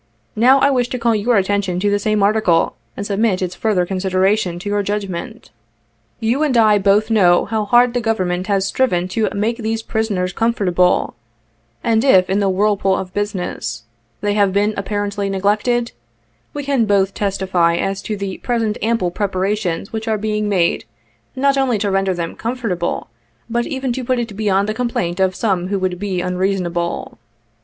[0.35, 3.85] Not I wish to call your attention to the same article, and submit its further
[3.85, 5.51] consideration to your judgment."
[6.29, 10.33] You and I both know how hard the Government has striven to make these prisoners
[10.33, 11.13] comfortable,
[11.83, 13.83] and if in the whirlpool of business,
[14.21, 15.91] 36 they have been apparently neglected,
[16.51, 20.83] we can both testify as to the present ample preparations which are being made,
[21.35, 23.07] not only to render them comfortable,
[23.47, 27.19] but even to put it beyond the complaint of some who would be unreasonable.